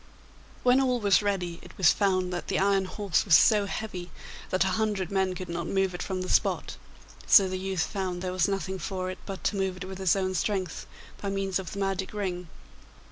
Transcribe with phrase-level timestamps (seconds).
[0.63, 4.09] When all was ready, it was found that the iron horse was so heavy
[4.49, 6.75] that a hundred men could not move it from the spot,
[7.27, 10.15] so the youth found there was nothing for it but to move it with his
[10.15, 10.87] own strength
[11.21, 12.47] by means of the magic ring.